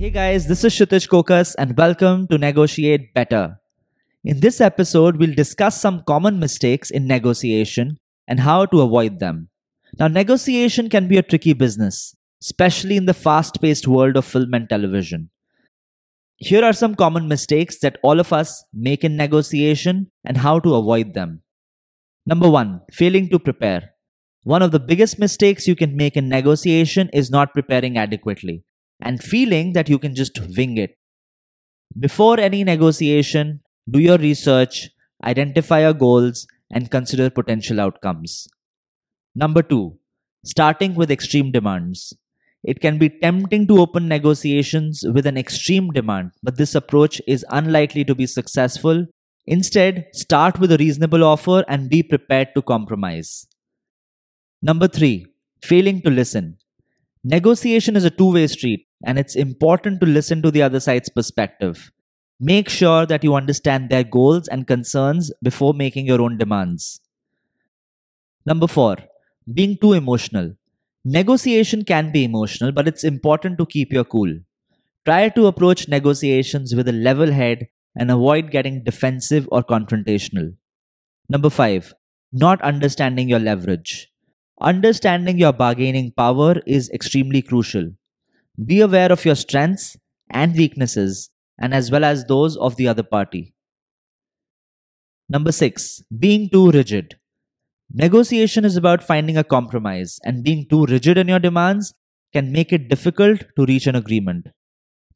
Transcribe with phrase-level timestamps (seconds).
[0.00, 3.60] Hey guys, this is Kshitij Kokas and welcome to Negotiate Better.
[4.24, 9.50] In this episode, we'll discuss some common mistakes in negotiation and how to avoid them.
[9.98, 14.54] Now, negotiation can be a tricky business, especially in the fast paced world of film
[14.54, 15.28] and television.
[16.36, 20.76] Here are some common mistakes that all of us make in negotiation and how to
[20.76, 21.42] avoid them.
[22.24, 23.90] Number one, failing to prepare.
[24.44, 28.64] One of the biggest mistakes you can make in negotiation is not preparing adequately
[29.02, 30.96] and feeling that you can just wing it.
[31.98, 34.90] Before any negotiation, do your research,
[35.24, 38.48] identify your goals, and consider potential outcomes.
[39.34, 39.98] Number two,
[40.44, 42.14] starting with extreme demands.
[42.62, 47.44] It can be tempting to open negotiations with an extreme demand, but this approach is
[47.48, 49.06] unlikely to be successful.
[49.46, 53.46] Instead, start with a reasonable offer and be prepared to compromise.
[54.62, 55.26] Number three,
[55.62, 56.58] failing to listen.
[57.24, 61.08] Negotiation is a two way street, and it's important to listen to the other side's
[61.08, 61.90] perspective.
[62.38, 67.00] Make sure that you understand their goals and concerns before making your own demands.
[68.46, 68.96] Number four,
[69.52, 70.54] being too emotional.
[71.04, 74.38] Negotiation can be emotional, but it's important to keep your cool.
[75.04, 80.54] Try to approach negotiations with a level head and avoid getting defensive or confrontational.
[81.28, 81.94] Number five,
[82.32, 84.12] not understanding your leverage.
[84.60, 87.90] Understanding your bargaining power is extremely crucial.
[88.64, 89.96] Be aware of your strengths
[90.28, 93.54] and weaknesses, and as well as those of the other party.
[95.28, 97.16] Number six, being too rigid.
[97.92, 101.94] Negotiation is about finding a compromise, and being too rigid in your demands
[102.32, 104.48] can make it difficult to reach an agreement.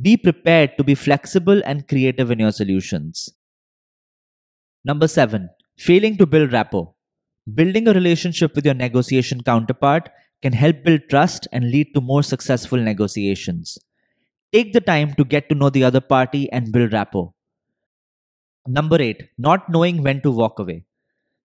[0.00, 3.30] Be prepared to be flexible and creative in your solutions.
[4.84, 6.94] Number seven, failing to build rapport.
[7.54, 10.10] Building a relationship with your negotiation counterpart
[10.42, 13.78] can help build trust and lead to more successful negotiations.
[14.52, 17.32] Take the time to get to know the other party and build rapport.
[18.66, 20.84] Number eight, not knowing when to walk away.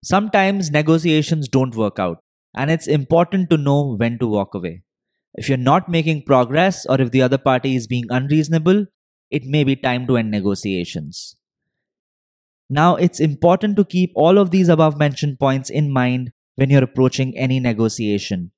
[0.03, 2.17] Sometimes negotiations don't work out,
[2.53, 4.83] and it's important to know when to walk away.
[5.33, 8.85] If you're not making progress or if the other party is being unreasonable,
[9.31, 11.35] it may be time to end negotiations.
[12.69, 16.83] Now, it's important to keep all of these above mentioned points in mind when you're
[16.83, 18.51] approaching any negotiation.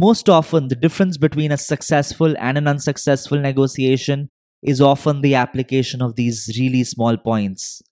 [0.00, 4.30] Most often, the difference between a successful and an unsuccessful negotiation
[4.62, 7.82] is often the application of these really small points.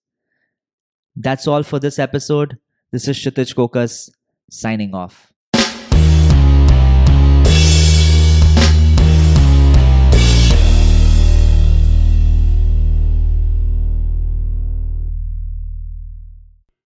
[1.17, 2.59] That's all for this episode.
[2.93, 4.09] This is Kshitij Kokas
[4.49, 5.33] signing off.